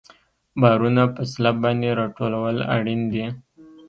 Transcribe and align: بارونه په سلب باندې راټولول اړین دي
بارونه 0.61 1.03
په 1.15 1.21
سلب 1.31 1.55
باندې 1.65 1.97
راټولول 2.01 2.57
اړین 2.75 3.01
دي 3.13 3.25